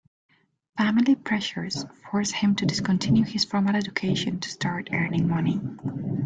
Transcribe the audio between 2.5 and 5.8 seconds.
to discontinue his formal education to start earning money.